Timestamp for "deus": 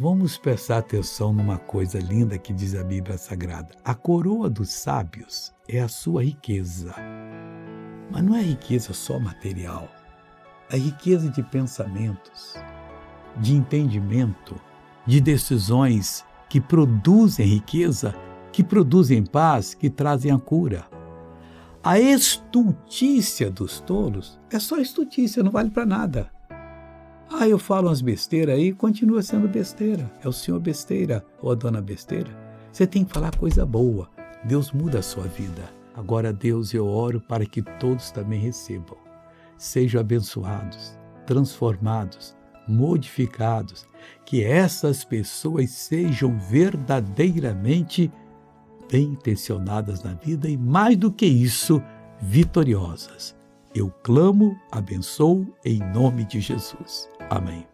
34.42-34.72, 36.32-36.74